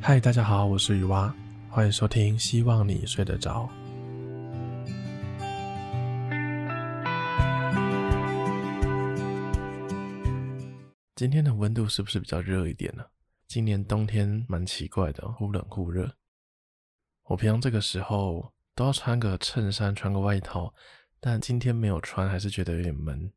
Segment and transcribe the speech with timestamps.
[0.00, 1.34] 嗨，大家好，我是雨蛙，
[1.68, 3.68] 欢迎收听，希望你睡得着。
[11.16, 13.04] 今天的温度是不是比较热一点呢？
[13.48, 16.10] 今年冬天蛮奇怪的，忽冷忽热。
[17.24, 20.72] 我平常这个时候都要穿个衬衫，穿个外套，
[21.20, 23.30] 但今天没有穿，还是觉得有点闷。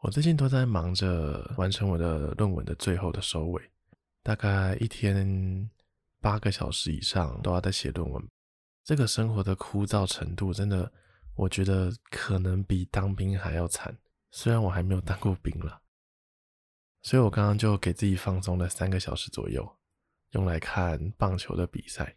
[0.00, 3.62] 我最近都在忙着完成我的论文的最后的收尾。
[4.24, 5.70] 大概一天
[6.18, 8.28] 八个小时以上都要在写论文，
[8.82, 10.90] 这个生活的枯燥程度真的，
[11.34, 13.98] 我觉得可能比当兵还要惨。
[14.30, 15.82] 虽然我还没有当过兵了，
[17.02, 19.76] 所以我刚刚就给自己放松了三个小时左右，
[20.30, 22.16] 用来看棒球的比赛。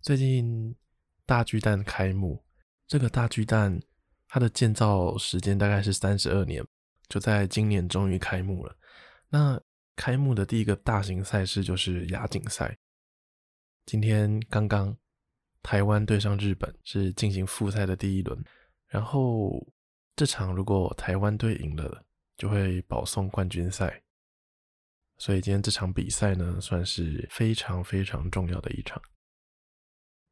[0.00, 0.74] 最近
[1.26, 2.42] 大巨蛋开幕，
[2.86, 3.78] 这个大巨蛋
[4.26, 6.66] 它的建造时间大概是三十二年，
[7.06, 8.74] 就在今年终于开幕了。
[9.28, 9.60] 那
[9.98, 12.78] 开幕的第一个大型赛事就是亚锦赛。
[13.84, 14.96] 今天刚刚
[15.60, 18.40] 台湾对上日本是进行复赛的第一轮，
[18.86, 19.66] 然后
[20.14, 22.04] 这场如果台湾队赢了，
[22.36, 24.00] 就会保送冠军赛。
[25.16, 29.02] 所以今天这场比赛呢，算是非常非常重要的一场。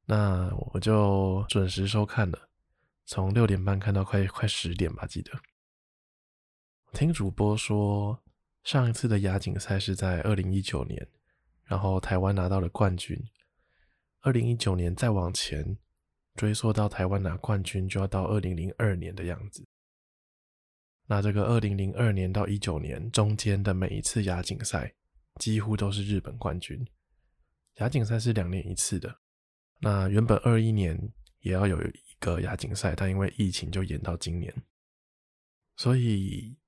[0.04, 2.48] 那我就准时收看了，
[3.04, 5.32] 从六点半看到快快十点吧，记得。
[6.92, 8.22] 听主播说。
[8.66, 11.08] 上一次的亚锦赛是在二零一九年，
[11.62, 13.16] 然后台湾拿到了冠军。
[14.22, 15.78] 二零一九年再往前
[16.34, 19.64] 追溯到台湾拿冠军，就要到二零零二年的样子。
[21.06, 24.92] 那这个二零零二年到一九年中间的每一次亚锦赛，
[25.38, 26.84] 几乎都是日本冠军。
[27.76, 29.20] 亚锦赛是两年一次的。
[29.78, 31.00] 那原本二一年
[31.38, 34.52] 也要有一个亚锦赛，但因为疫情就延到今年，
[35.76, 36.58] 所以。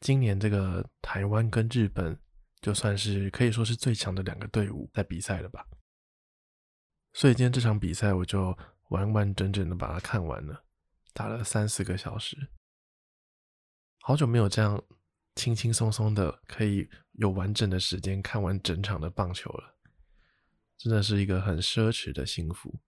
[0.00, 2.18] 今年这个台湾跟日本
[2.60, 5.66] 就算是可以说是最强的两个队伍在比赛了吧，
[7.12, 8.56] 所以今天这场比赛我就
[8.90, 10.64] 完完整整的把它看完了，
[11.12, 12.36] 打了三四个小时，
[14.00, 14.82] 好久没有这样
[15.34, 19.76] 轻轻松松的可以有完整的时间看完整场的棒球了，
[20.76, 22.80] 真的是一个很奢侈的幸福，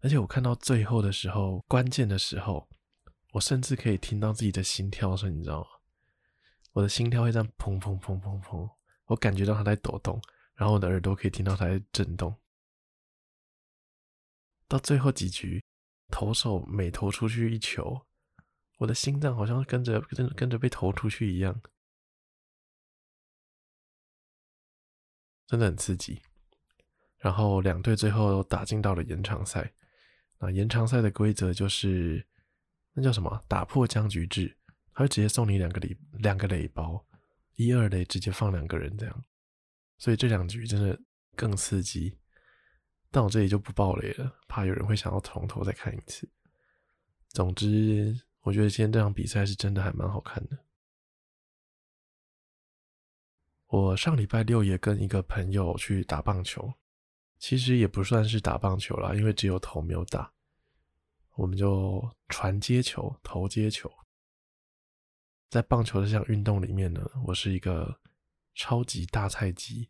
[0.00, 2.68] 而且我看到最后的时候，关键的时候，
[3.32, 5.66] 我甚至可以听到自己的心跳声，你知道吗？
[6.72, 8.70] 我的心跳会这样砰砰砰砰砰，
[9.06, 10.20] 我感觉到它在抖动，
[10.54, 12.34] 然后我的耳朵可以听到它在震动。
[14.68, 15.64] 到最后几局，
[16.10, 18.06] 投手每投出去一球，
[18.76, 21.60] 我的心脏好像跟着跟跟着被投出去一样，
[25.46, 26.20] 真的很刺激。
[27.16, 29.72] 然后两队最后打进到了延长赛，
[30.38, 32.28] 那延长赛的规则就是
[32.92, 33.42] 那叫什么？
[33.48, 34.57] 打破僵局制。
[34.98, 37.06] 他会直接送你两个礼两个雷包，
[37.54, 39.24] 一二垒直接放两个人这样，
[39.96, 41.00] 所以这两局真的
[41.36, 42.18] 更刺激。
[43.08, 46.28] 但我这里就不爆雷了，怕有人会想要从头再看一次。
[47.28, 50.58] 总之，我觉得今天这场比赛是真的还蛮好看的。
[53.68, 56.74] 我上礼拜六也跟一个朋友去打棒球，
[57.38, 60.32] 其实也不算是打棒球啦，因为只有投没有打，
[61.36, 63.88] 我们就传接球、投接球。
[65.48, 68.00] 在棒球这项运动里面呢，我是一个
[68.54, 69.88] 超级大菜鸡。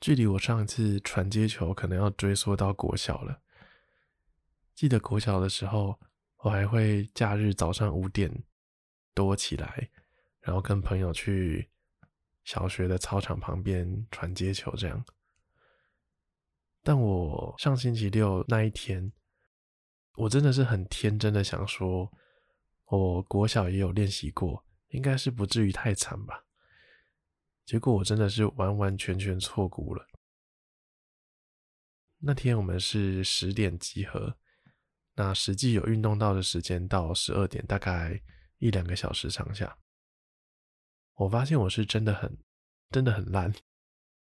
[0.00, 3.40] 距离我上一次传接球可能要追溯到国小了。
[4.74, 5.98] 记得国小的时候，
[6.38, 8.44] 我还会假日早上五点
[9.14, 9.90] 多起来，
[10.40, 11.68] 然后跟朋友去
[12.44, 15.04] 小学的操场旁边传接球这样。
[16.84, 19.12] 但我上星期六那一天，
[20.14, 22.12] 我真的是很天真的想说。
[22.98, 26.44] 我国小也有练习过，应该是不至于太惨吧。
[27.64, 30.06] 结果我真的是完完全全错估了。
[32.18, 34.36] 那天我们是十点集合，
[35.14, 38.20] 那实际有运动到的时间到十二点，大概
[38.58, 39.78] 一两个小时上下。
[41.14, 42.36] 我发现我是真的很
[42.90, 43.50] 真的很烂。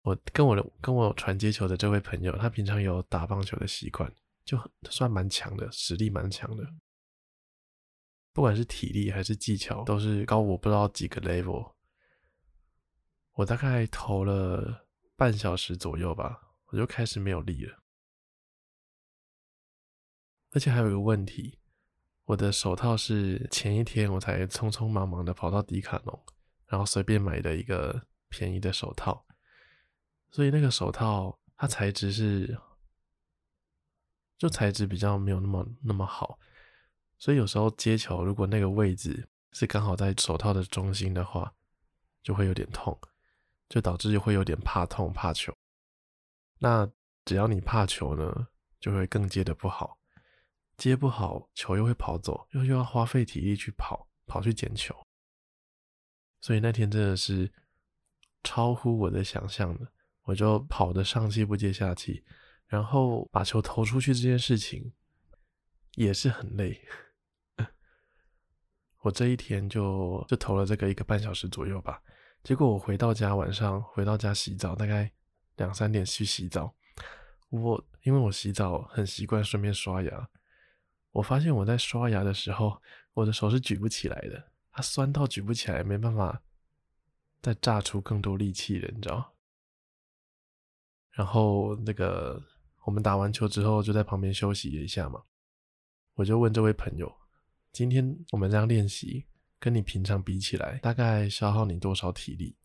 [0.02, 4.14] 我跟我的跟我传接球的这位朋友，他平常有打棒球的习惯，
[4.44, 4.56] 就
[4.88, 6.64] 算蛮强的，实力蛮强的。
[8.32, 11.72] 不管是体力还是技巧，都是高我不知道几个 level。
[13.32, 14.86] 我大概投了
[15.16, 17.82] 半小时左右吧，我就开始没有力了。
[20.52, 21.58] 而且还有一个问题，
[22.24, 26.24] 我的手套是前一天我才匆匆忙忙的跑到迪卡侬，
[26.66, 29.24] 然后随便买的一个便宜的手套，
[30.30, 32.58] 所以那个手套它材质是，
[34.38, 36.38] 就材质比较没有那么那么好。
[37.20, 41.54] 所以有时候接球，如果那个位置是刚好在手套的中心的话，
[42.24, 42.98] 就会有点痛。
[43.68, 45.56] 就导致会有点怕痛、怕球。
[46.58, 46.90] 那
[47.24, 48.48] 只要你怕球呢，
[48.80, 49.96] 就会更接得不好，
[50.76, 54.92] 接不好，球又会跑走，又又要花费体力去跑，跑去捡球。
[56.40, 57.52] 所以那天真的是
[58.42, 59.86] 超乎我的想象的，
[60.22, 62.24] 我就跑得上气不接下气，
[62.66, 64.92] 然后把球投出去这件事情
[65.94, 66.84] 也是很累。
[69.00, 72.02] 我这一天就就投了这个一个半小时左右吧，
[72.42, 75.10] 结果我回到家，晚上回到家洗澡，大概
[75.56, 76.74] 两三点去洗澡。
[77.48, 80.28] 我因为我洗澡很习惯顺便刷牙，
[81.12, 82.80] 我发现我在刷牙的时候，
[83.14, 86.42] 我的手是举不起来的，它酸到举不起来，没办法
[87.40, 89.32] 再榨出更多力气了，你知道？
[91.12, 92.40] 然后那个
[92.84, 95.22] 我们打完球之后就在旁边休息了一下嘛，
[96.14, 97.19] 我就问这位朋友。
[97.72, 99.26] 今天我们这样练习，
[99.58, 102.56] 跟你平常比起来，大概消耗你多少体力？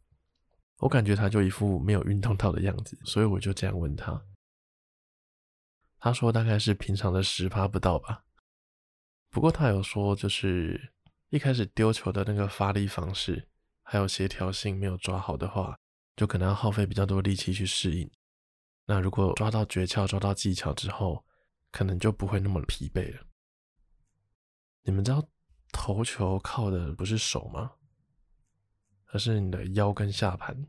[0.78, 4.26] 我感觉他就一副没有运动到的样子，所以我就这样问他。
[6.00, 8.26] 他说大概是平常的十趴不到吧。
[9.30, 10.94] 不过他有说，就是
[11.30, 13.48] 一开始丢球的那个发力方式，
[13.84, 15.78] 还有协调性没有抓好的话，
[16.16, 18.10] 就可能要耗费比较多力气去适应。
[18.86, 21.26] 那如果抓到诀窍、抓到技巧之后，
[21.72, 23.26] 可能就不会那么疲惫了。
[24.86, 25.28] 你们知道
[25.72, 27.72] 投球靠的不是手吗？
[29.08, 30.66] 而是你的腰跟下盘。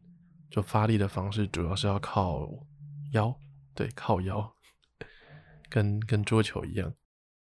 [0.48, 2.48] 就发力的方式主要是要靠
[3.12, 3.36] 腰，
[3.74, 4.54] 对，靠腰，
[5.68, 6.94] 跟跟桌球一样。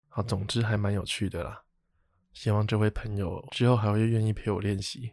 [0.07, 1.65] 好，总之还蛮有趣的啦。
[2.31, 5.11] 希望这位朋友之后还会愿意陪我练习。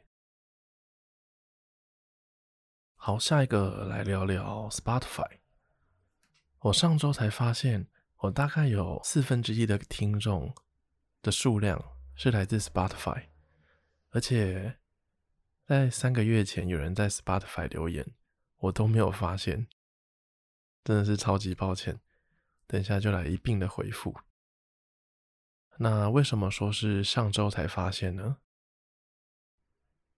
[2.94, 5.38] 好，下一个来聊聊 Spotify。
[6.60, 7.88] 我上周才发现，
[8.18, 10.54] 我大概有四分之一的听众。
[11.22, 13.24] 的数量是来自 Spotify，
[14.10, 14.78] 而且
[15.66, 18.14] 在三个月前有人在 Spotify 留言，
[18.58, 19.66] 我都没有发现，
[20.84, 22.00] 真的是超级抱歉。
[22.66, 24.14] 等一下就来一并的回复。
[25.78, 28.38] 那为什么说是上周才发现呢？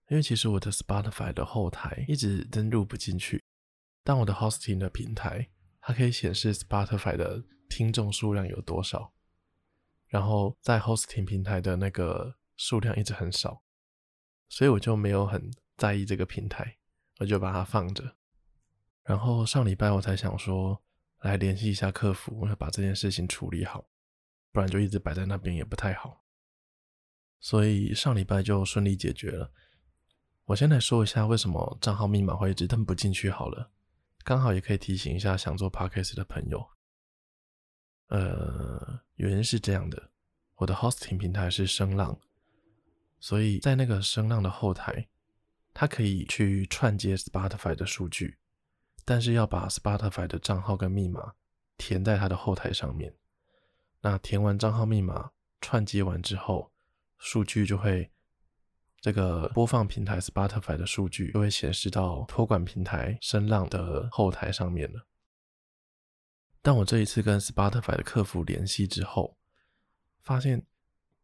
[0.09, 3.41] 因为其实我的 Spotify 的后台一直登录不进去，
[4.03, 5.49] 但我的 Hosting 的平台
[5.79, 9.13] 它可以显示 Spotify 的听众数量有多少。
[10.11, 13.63] 然后在 hosting 平台的那个数量一直很少，
[14.49, 16.75] 所以我就没有很在意这个平台，
[17.19, 18.17] 我就把它放着。
[19.03, 20.83] 然后上礼拜我才想说，
[21.21, 23.85] 来联系一下客服，我要把这件事情处理好，
[24.51, 26.25] 不然就一直摆在那边也不太好。
[27.39, 29.53] 所以上礼拜就顺利解决了。
[30.43, 33.71] 我先来说一下为什么账号密码会一直登不进去好了，
[34.25, 36.69] 刚好也可以提醒一下想做 podcast 的朋友。
[38.11, 40.09] 呃，原因是这样的，
[40.55, 42.19] 我的 hosting 平台是声浪，
[43.21, 45.07] 所以在那个声浪的后台，
[45.73, 48.37] 它可以去串接 Spotify 的数据，
[49.05, 51.35] 但是要把 Spotify 的账号跟密码
[51.77, 53.15] 填在它的后台上面。
[54.01, 55.31] 那填完账号密码
[55.61, 56.69] 串接完之后，
[57.17, 58.11] 数据就会
[58.99, 65.07] 这个播放平台 Spotify 的数据就会显示到托管平台声浪的后台上面了。
[66.63, 69.35] 但我这一次跟 Spotify 的客服联系之后，
[70.19, 70.63] 发现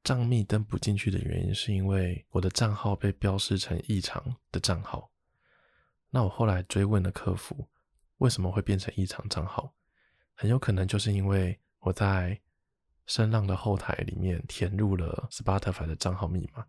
[0.04, 5.12] 账密登不进去的原因是因为我的账号被标示成异常的账号。
[6.10, 7.70] 那我后来追问了客服，
[8.18, 9.72] 为什么会变成异常账号？
[10.34, 12.42] 很有可能就是因为我在
[13.06, 16.66] 声浪的后台里面填入了 Spotify 的账号密码，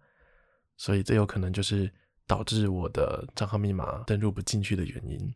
[0.76, 1.90] 所以这有可能就是
[2.26, 5.35] 导致我的账号密码登录不进去的原因。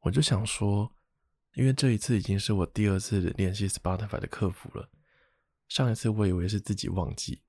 [0.00, 0.92] 我就想说。
[1.54, 4.88] 因为这一次已经是我第二次联系 Spotify 的客服了。
[5.68, 7.42] 上一次我以为是自己忘记，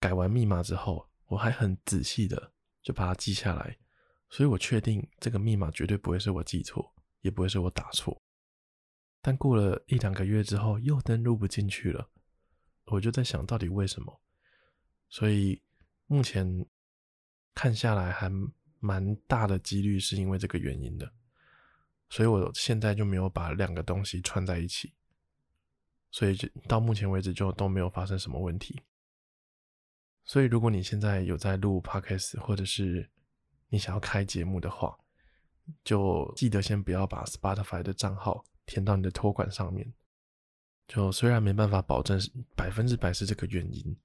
[0.00, 3.78] 改完密码之后，我还很仔细的就把它记下来，
[4.28, 8.20] 所以我确定这个密码绝对不会是我记错，也不会是我打错。
[9.20, 12.10] 但过了一两个月之后，又登录不进去了，
[12.86, 14.20] 我就在想到底为什么？
[15.08, 15.62] 所以
[16.06, 16.66] 目前
[17.54, 18.30] 看下来，还
[18.80, 21.12] 蛮大的几率是因为这个原因的。
[22.14, 24.94] 所以我现在就没有把两个东西串在一起，
[26.12, 28.80] 所以就到目前为止就都没有发生什么问题。
[30.22, 33.10] 所以如果你现在有在录 Podcast，或者是
[33.68, 34.96] 你想要开节目的话，
[35.82, 39.92] 就记得先不要把 Spotify 的账号填到你的托管上面。
[40.86, 42.16] 就虽然没办法保证
[42.54, 43.96] 百分之百是这个原因，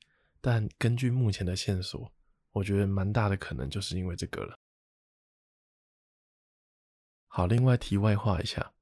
[0.42, 2.12] 但根据目前的线索，
[2.54, 4.58] 我觉得蛮大的可能就是因为这个了。
[7.32, 8.74] 好，另外题外话一下，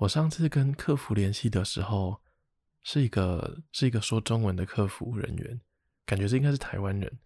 [0.00, 2.20] 我上次跟客服联系的时候，
[2.82, 5.60] 是一个是一个说中文的客服人员，
[6.04, 7.18] 感觉这应该是台湾人，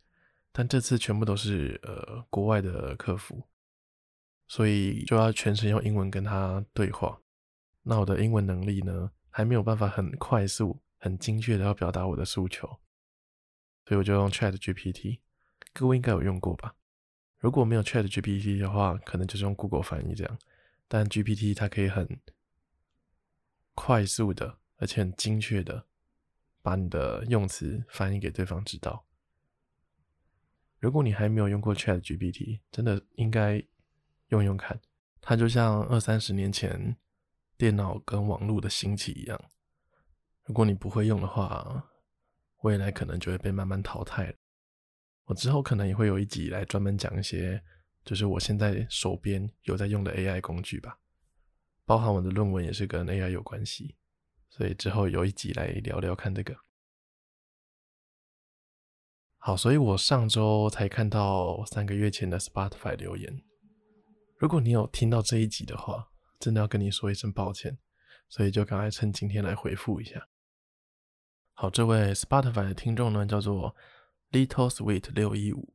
[0.52, 3.42] 但这次全部都是呃国外的客服，
[4.46, 7.20] 所以就要全程用英文跟他对话。
[7.82, 12.68] 那我的英文能力呢，还没有办法很快速、很精确的要表达我的诉求，
[13.86, 15.18] 所以我就用 Chat GPT。
[15.72, 16.76] 各位应该有用过吧？
[17.40, 20.38] 如果没有 Chat GPT 的话，可能就是用 Google 翻译这样。
[20.86, 22.20] 但 GPT 它可以很
[23.74, 25.86] 快速的，而且很精确的
[26.60, 29.06] 把你的用词翻译给对方知道。
[30.78, 33.62] 如果你还没有用过 Chat GPT，真的应该
[34.28, 34.80] 用用看。
[35.22, 36.96] 它就像二三十年前
[37.56, 39.40] 电脑跟网络的兴起一样。
[40.44, 41.90] 如果你不会用的话，
[42.62, 44.34] 未来可能就会被慢慢淘汰了。
[45.30, 47.62] 我之后可能也会有一集来专门讲一些，
[48.04, 50.98] 就是我现在手边有在用的 AI 工具吧，
[51.84, 53.94] 包含我的论文也是跟 AI 有关系，
[54.48, 56.56] 所以之后有一集来聊聊看这个。
[59.38, 63.40] 好，所以我上周才看到三个月前的 Spotify 留言，
[64.36, 66.10] 如果你有听到这一集的话，
[66.40, 67.78] 真的要跟你说一声抱歉，
[68.28, 70.26] 所以就赶快趁今天来回复一下。
[71.52, 73.76] 好，这位 Spotify 的听众呢，叫做。
[74.32, 75.74] Little Sweet 六一五，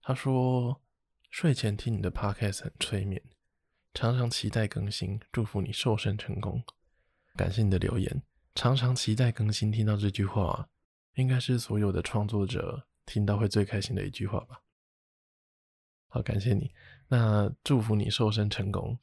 [0.00, 0.80] 他说
[1.28, 3.22] 睡前听你的 Podcast 很催眠，
[3.92, 6.64] 常常期待更新，祝福你瘦身成功。
[7.36, 8.22] 感谢你的留言，
[8.54, 10.70] 常常期待更新，听到这句话，
[11.16, 14.62] 应该是所有的创作者听到会最开心的一句话吧。
[16.08, 16.72] 好，感谢你，
[17.08, 18.98] 那祝福你瘦身成功。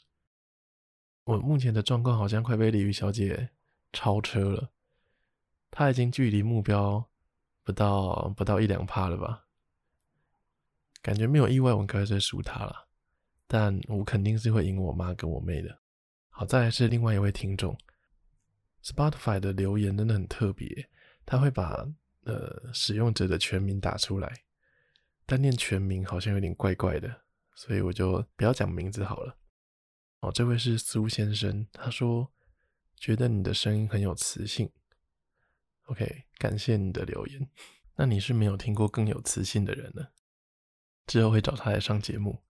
[1.25, 3.51] 我目前的状况好像快被鲤鱼小姐
[3.93, 4.71] 超车了，
[5.69, 7.10] 她已经距离目标。
[7.63, 9.45] 不到不到一两趴了吧？
[11.01, 12.87] 感觉没有意外，我应该是输他了。
[13.47, 15.81] 但我肯定是会赢我妈跟我妹的。
[16.29, 17.77] 好，再来是另外一位听众
[18.83, 20.89] ，Spotify 的留言真的很特别，
[21.25, 21.85] 他会把
[22.23, 24.31] 呃使用者的全名打出来，
[25.25, 27.23] 但念全名好像有点怪怪的，
[27.55, 29.37] 所以我就不要讲名字好了。
[30.19, 32.31] 哦，这位是苏先生，他说
[32.95, 34.71] 觉得你的声音很有磁性。
[35.91, 37.49] OK，感谢你的留言。
[37.97, 40.07] 那你是没有听过更有磁性的人呢？
[41.05, 42.41] 之后会找他来上节目。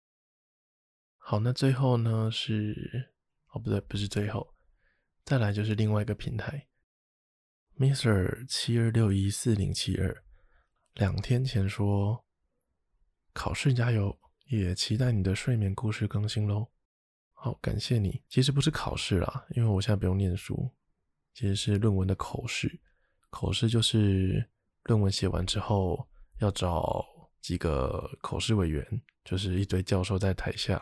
[1.17, 3.09] 好，那最后呢是
[3.49, 4.53] 哦，不对，不是最后，
[5.25, 6.67] 再来就是另外一个平台
[7.79, 8.45] ，Mr.
[8.47, 10.23] 七二六一四零七二，
[10.93, 12.23] 两天前说
[13.33, 14.15] 考试加油，
[14.49, 16.69] 也期待你的睡眠故事更新喽。
[17.33, 18.21] 好，感谢你。
[18.29, 20.71] 其实不是考试啦，因为我现在不用念书，
[21.33, 22.79] 其实是论文的口试。
[23.31, 24.47] 口试就是
[24.83, 26.07] 论文写完之后
[26.37, 27.03] 要找
[27.41, 28.85] 几个口试委员，
[29.23, 30.73] 就是一堆教授在台下，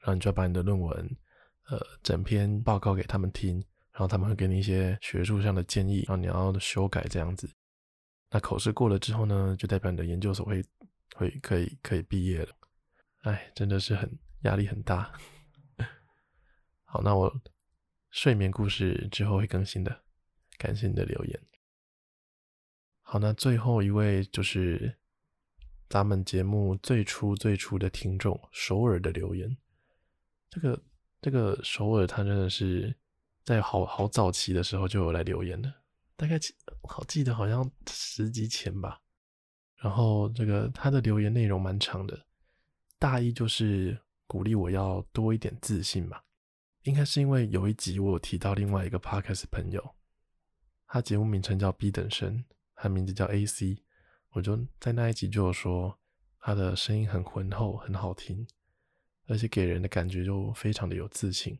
[0.00, 1.16] 然后你就要把你的论文，
[1.68, 3.56] 呃，整篇报告给他们听，
[3.92, 7.50] 然后他们会给你一些学术上的建议，然后你要修改这样子。
[8.30, 10.62] 那口试过了之后呢，就代表你的研究所会
[11.14, 12.48] 会可以可以毕业了。
[13.22, 15.12] 哎，真的是很压力很大。
[16.84, 17.32] 好，那我
[18.10, 20.02] 睡眠故事之后会更新的，
[20.58, 21.40] 感谢你的留言。
[23.08, 24.92] 好，那最后一位就是
[25.88, 29.56] 咱们节目最初最初的听众首尔的留言。
[30.50, 30.82] 这个
[31.22, 32.92] 这个首尔，他真的是
[33.44, 35.72] 在好好早期的时候就有来留言的，
[36.16, 36.36] 大概
[36.82, 39.00] 好记得好像十集前吧。
[39.76, 42.26] 然后这个他的留言内容蛮长的，
[42.98, 43.96] 大意就是
[44.26, 46.24] 鼓励我要多一点自信吧。
[46.82, 49.94] 应该是因为有一集我有提到另外一个 Podcast 朋友，
[50.88, 52.44] 他节目名称叫 B 等生。
[52.76, 53.82] 他名字叫 AC，
[54.30, 55.98] 我就在那一集就有说
[56.38, 58.46] 他的声音很浑厚，很好听，
[59.26, 61.58] 而且给人的感觉就非常的有自信。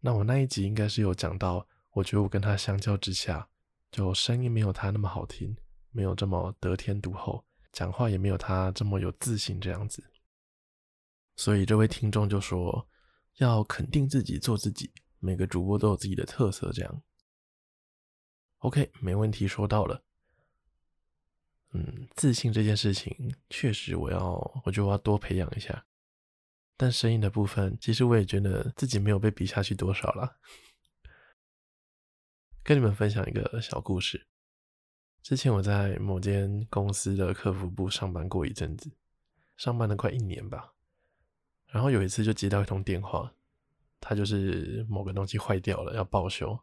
[0.00, 3.48] 那我那一集应该是有讲到，我觉得我跟他相较之下，
[3.90, 5.56] 就声音没有他那么好听，
[5.90, 10.04] 没有这么得天独厚，讲话也没有他这么有自信这样子。
[11.36, 12.88] 所以这位听众就说
[13.36, 17.02] 要肯定自己，做自己，每个主播都有自己的特色这样。
[18.58, 20.02] OK，没问题，说到了。
[21.72, 24.34] 嗯，自信这件事情确实我要，
[24.64, 25.84] 我觉得我要多培养一下。
[26.76, 30.38] 但声音的部分，其实我也觉得自己没有被比下去多少了。
[32.62, 34.26] 跟你们分享一个小故事。
[35.22, 38.90] 之前我在某间公司的客服部上班过一阵子，
[39.56, 40.72] 上班了快一年吧。
[41.66, 43.32] 然后有一次就接到一通电话，
[44.00, 46.58] 他就是某个东西坏掉了，要报修。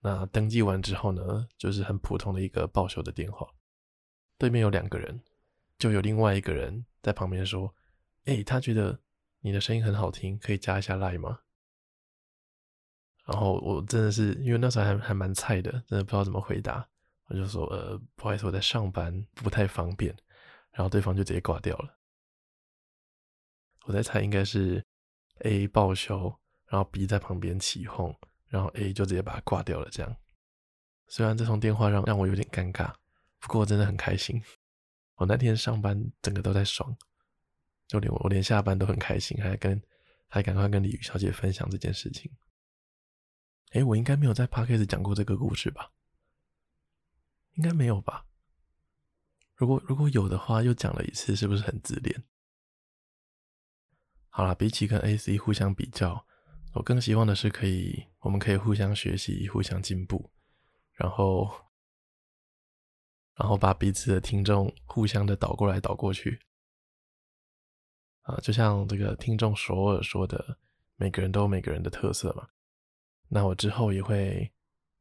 [0.00, 3.46] 那登记完之后呢，就是很普通的一个报修的电话。
[4.38, 5.22] 对面有两个人，
[5.78, 7.74] 就有另外一个人在旁边说
[8.24, 8.98] ：“哎、他觉得
[9.40, 11.40] 你的声音很好听，可以加一下 Line 吗？”
[13.26, 16.88] 然后我真的是因为那时候还还蛮菜的，真的不知道怎么回答，
[17.26, 20.16] 我就说：“呃，不好意思，我在上班，不太方便。”
[20.72, 21.98] 然后对方就直接挂掉了。
[23.84, 24.84] 我在猜应该是
[25.40, 26.34] A 报修，
[26.66, 28.18] 然后 B 在旁边起哄，
[28.50, 29.88] 然后 A 就直接把他挂掉了。
[29.90, 30.16] 这样，
[31.08, 32.92] 虽然这通电话让让我有点尴尬，
[33.38, 34.42] 不过真的很开心。
[35.14, 36.94] 我那天上班整个都在爽，
[37.86, 39.80] 就连我连下班都很开心，还跟
[40.28, 42.30] 还赶快跟李宇小姐分享这件事情。
[43.70, 45.92] 哎，我应该没有在 Podcast 讲过这个故事吧？
[47.54, 48.26] 应该没有吧？
[49.54, 52.24] 如果如果有的话，又讲了一次，是不是很自恋？
[54.30, 56.26] 好啦，比起跟 AC 互相比较，
[56.72, 60.30] 我更希望的是可以，我们可以互相学习，互相进步，
[60.92, 61.50] 然后，
[63.34, 66.40] 然后把彼此的听众互相的倒过来倒过去。
[68.22, 70.58] 啊，就像这个听众首尔说的，
[70.94, 72.48] 每个人都有每个人的特色嘛。
[73.28, 74.52] 那我之后也会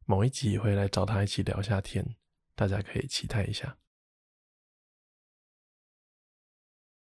[0.05, 2.15] 某一集也会来找他一起聊下天，
[2.55, 3.77] 大家可以期待一下。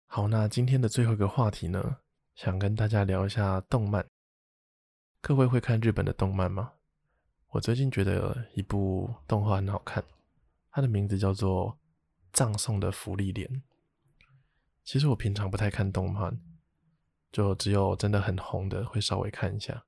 [0.08, 1.98] 好，那今天的最后一个话题呢？
[2.34, 4.10] 想跟大家聊一下动漫。
[5.28, 6.74] 各位会看日本的动漫吗？
[7.48, 10.04] 我最近觉得一部动画很好看，
[10.70, 11.72] 它的名字叫做
[12.32, 13.50] 《葬送的芙莉莲》。
[14.84, 16.40] 其实我平常不太看动漫，
[17.32, 19.84] 就只有真的很红的会稍微看一下。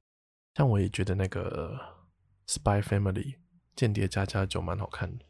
[0.56, 1.80] 像我也觉得那个
[2.52, 3.14] 《Spy Family》
[3.76, 5.26] 间谍家家酒蛮好看的。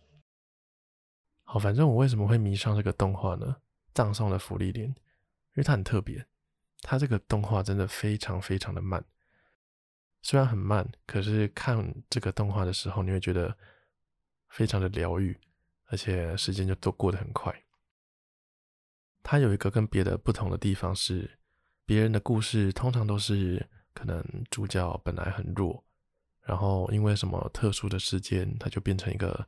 [1.43, 3.57] 好，反正我为什么会迷上这个动画呢？
[3.93, 6.25] 《葬送的芙莉莲》，因为它很特别。
[6.81, 9.03] 它这个动画真的非常非常的慢，
[10.27, 13.55] 虽然很慢，可是看这个动画的时候，你会觉得
[14.49, 15.39] 非常的疗愈，
[15.85, 17.63] 而且时间就都过得很快。
[19.23, 21.39] 它有一个跟别的不同的地方是，
[21.85, 25.81] 别人的故事通常都是可能主角本来很弱，
[26.41, 29.47] 然后因为什么特殊的事件，他就变成一个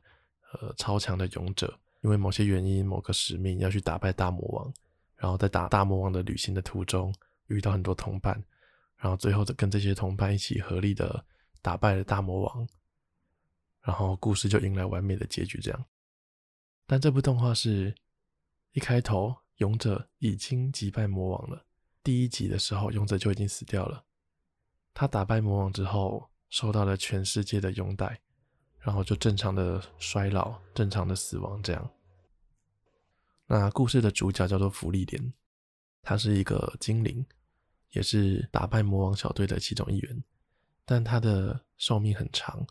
[0.54, 4.72] 呃超强的勇者，因为某些原因、某个使命要去打败大魔王。
[5.16, 7.14] 然后在打大魔王的旅行的途中，
[7.48, 8.42] 遇到很多同伴，
[9.00, 11.24] 然后最后跟这些同伴一起合力的
[11.62, 12.68] 打败了大魔王，
[13.80, 15.58] 然后故事就迎来完美的结局。
[15.58, 15.86] 这样，
[16.86, 17.94] 但这部动画是
[18.72, 21.64] 一开头勇者已经击败魔王了，
[22.04, 24.04] 第一集的时候勇者就已经死掉了，
[24.92, 28.20] 他打败魔王之后受到了全世界的拥戴，
[28.78, 31.90] 然后就正常的衰老，正常的死亡这样。
[33.46, 35.32] 那故事的主角叫做芙莉莲，
[36.02, 37.24] 他是一个精灵，
[37.90, 40.24] 也是打败魔王小队的其中一员。
[40.84, 42.66] 但他的寿命很长，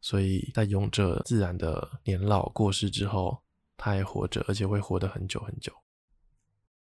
[0.00, 3.42] 所以在勇者自然的年老过世之后，
[3.76, 5.72] 他还活着，而且会活得很久很久。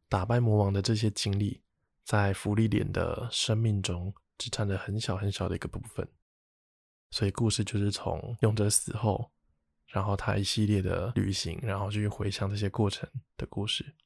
[0.08, 1.62] 打败魔王的这些经历，
[2.04, 6.08] 在芙莉莲的生命中只占了很小很小的一个部分。
[7.10, 9.30] 所以故事就是从勇者死后。
[9.90, 13.96] 然后他一系列的旅行，然后就去回想这些过程的故事。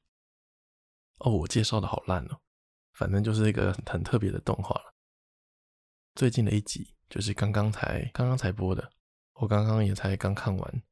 [1.18, 2.38] 哦，我介绍的好烂哦，
[2.92, 4.94] 反正就是一个很特别的动画了。
[6.14, 8.92] 最近的一集就是刚刚才刚刚才播的，
[9.34, 10.82] 我刚刚也才刚看完，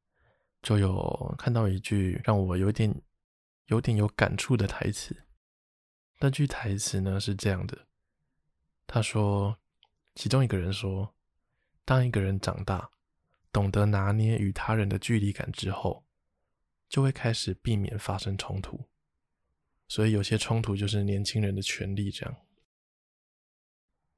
[0.63, 3.03] 就有看到一句让我有点
[3.67, 5.17] 有点有感触的台词。
[6.19, 7.87] 那句台词呢是这样的，
[8.87, 9.59] 他说，
[10.15, 11.15] 其中一个人说，
[11.85, 12.91] 当一个人长大。
[13.53, 16.05] 懂得拿捏与他人的距离感之后，
[16.89, 18.89] 就会开始避免发生冲突。
[19.91, 22.13] 所以有些冲突就是年轻人的权利。
[22.13, 22.37] 这样，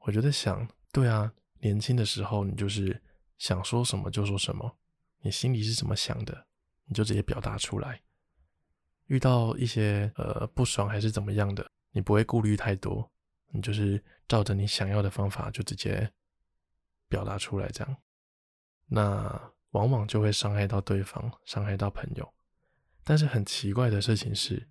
[0.01, 3.03] 我就在想，对啊，年轻的时候你就是
[3.39, 4.77] 想说什么就说什么，
[5.23, 6.47] 你心里是怎么想的，
[6.85, 8.03] 你就直接表达出来。
[9.07, 13.11] 遇到一些呃不爽还是怎么样的，你不会顾虑太多，
[13.49, 16.13] 你就是照着你想要的方法就直接
[17.09, 17.97] 表达出来，这样。
[18.89, 22.35] 那往往就会伤害到对方，伤害到朋友。
[23.03, 24.69] 但是很奇怪的事情是，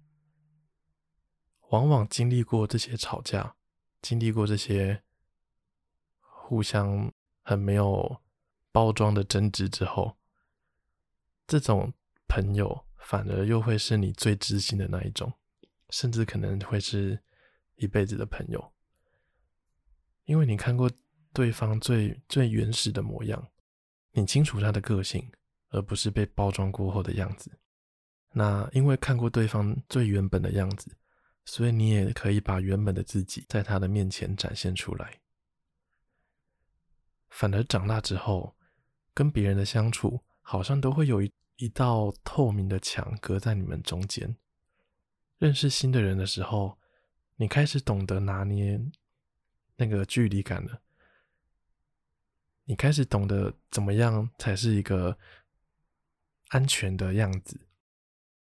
[1.72, 3.56] 往往经历过这些吵架，
[4.02, 5.04] 经历过这些
[6.20, 7.12] 互相
[7.44, 8.22] 很没有
[8.72, 10.18] 包装的争执之后，
[11.48, 11.94] 这种
[12.28, 15.32] 朋友反而又会是你最知心的那一种，
[15.90, 17.22] 甚至可能会是
[17.76, 18.74] 一辈子的朋友，
[20.26, 20.92] 因为你看过
[21.32, 23.50] 对方最最原始的模样。
[24.14, 25.32] 你清楚他的个性，
[25.70, 27.58] 而不是被包装过后的样子。
[28.34, 30.98] 那因为看过对方最原本的样子，
[31.46, 35.20] 所以你也可以把原本的自己在他的面前展现出来。
[37.30, 38.56] 反而长大之后，
[39.14, 44.36] 跟别人的相处，好像都会有一一道透明的墙隔在你们中间。
[45.38, 46.78] 认识新的人的时候，
[47.36, 48.80] 你开始懂得拿捏
[49.76, 50.82] 那个距离感了。
[52.66, 55.18] 你开始懂得怎么样才是一个
[56.50, 57.60] 安全的样子，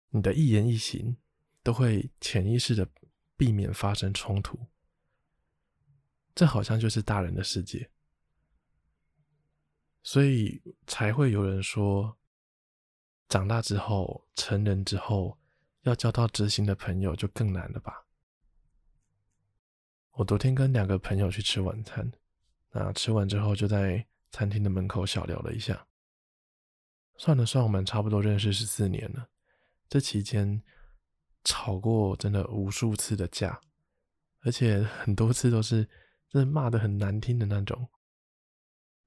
[0.09, 1.17] 你的一言一行
[1.63, 2.89] 都会潜意识的
[3.37, 4.59] 避免发生冲突。
[6.35, 7.91] 这好像就是大人的世界，
[10.03, 12.17] 所以才会有人说，
[13.29, 15.39] 长大之后、成人之后，
[15.83, 18.07] 要交到知心的朋友就更难了吧？
[20.13, 22.11] 我昨天跟两个朋友去吃晚餐，
[22.71, 25.87] 那吃完之后就在餐厅的门口小聊了一下。
[27.17, 29.29] 算了算，我们差不多认识十四年了，
[29.89, 30.63] 这期间
[31.45, 33.61] 吵过真的无数次的架，
[34.41, 35.89] 而且很多次都是。
[36.33, 37.91] 真的骂的很难听的那种，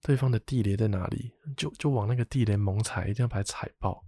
[0.02, 4.04] 对方的地雷在哪里，就就往那个地雷猛踩，一定要把它踩爆。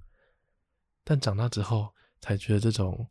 [1.02, 3.08] 但长大之后才觉得，这种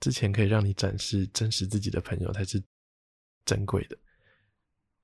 [0.00, 2.64] 之前可以让你展示真实自己的朋友才是
[3.44, 3.98] 珍贵的。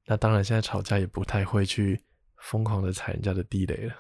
[0.07, 2.03] 那当然，现在吵架也不太会去
[2.39, 3.95] 疯狂的踩人家的地雷了。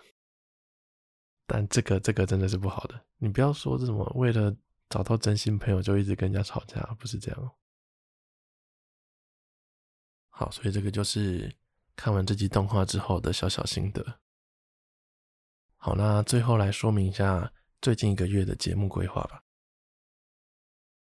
[1.46, 4.56] 但这个这个真的是不好的，你不要说这什么为了
[4.88, 7.56] 找到真心朋友就一直跟人家吵架，不是这样。
[10.28, 11.54] 好，所以这个就是
[11.96, 14.20] 看完这集动画之后的小小心得。
[15.76, 19.42] 好，那最后来说明一下最近一个月的节目规划吧。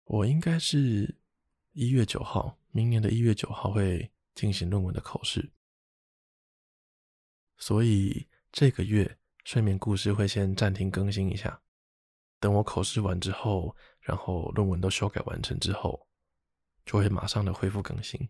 [0.04, 1.18] 我应该是
[1.72, 5.52] 一月九号，明年的一月九号会进行论文的口试，
[7.58, 11.60] 所以这个月睡眠故事会先暂停更新一下，
[12.40, 16.06] 等我口试完之后，然后论文都修改完成之后，
[16.84, 18.28] 就会马上的恢复更新。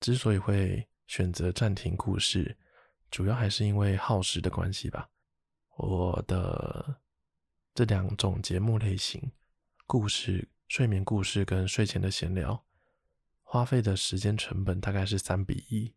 [0.00, 2.56] 之所以会选择暂停故事，
[3.10, 5.08] 主要还是因为耗时的关系吧。
[5.76, 7.00] 我的
[7.74, 9.32] 这两种节目类型，
[9.86, 12.64] 故事、睡眠故事跟睡前的闲聊，
[13.42, 15.94] 花费的时间成本大概是三比一。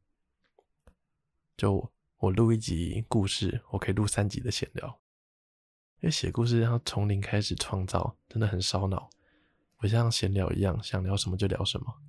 [1.57, 5.00] 就我录一集故事，我可以录三集的闲聊。
[6.01, 9.09] 因为写故事要从零开始创造，真的很烧脑，
[9.77, 12.01] 不像闲聊一样，想聊什么就聊什么。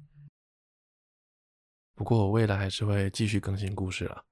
[1.94, 4.24] 不过我未来还是会继续更新故事啦，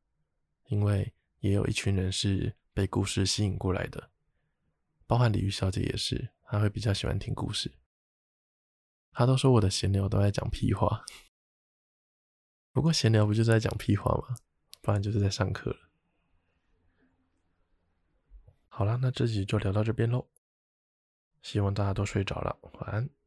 [0.68, 4.10] 因为也有一群人是被故事吸引过来的，
[5.06, 7.70] 包含鲤鱼小姐也是，她会比较喜欢听故事。
[9.12, 11.04] 她都说我的闲聊都在讲屁话，
[12.72, 14.36] 不过闲聊不就是在讲屁话吗？
[14.80, 15.89] 不然就是在上课了。
[18.80, 20.26] 好了，那这集就聊到这边喽，
[21.42, 23.19] 希望大家都睡着了，晚安。